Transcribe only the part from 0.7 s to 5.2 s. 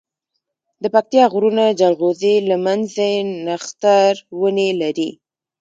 دپکتيا غرونه جلغوزي، لمنځی، نښتر ونی لری